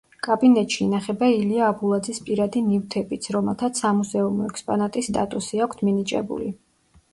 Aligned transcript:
კაბინეტში 0.25 0.79
ინახება 0.85 1.29
ილია 1.33 1.67
აბულაძის 1.73 2.21
პირადი 2.29 2.65
ნივთებიც, 2.71 3.29
რომელთაც 3.37 3.83
სამუზეუმო 3.85 4.49
ექსპონატის 4.51 5.13
სტატუსი 5.13 5.65
აქვთ 5.69 5.89
მინიჭებული. 5.93 6.53